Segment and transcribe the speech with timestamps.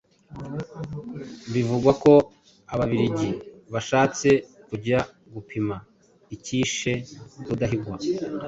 [1.53, 2.13] Bivugwa ko
[2.73, 3.29] ababiligi
[3.73, 4.29] bashatse
[4.67, 4.99] kujya
[5.33, 5.75] gupima
[6.35, 6.91] icyishe
[7.47, 7.97] Rudahigwa,